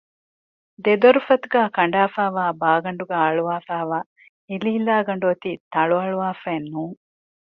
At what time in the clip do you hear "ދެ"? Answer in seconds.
0.83-0.93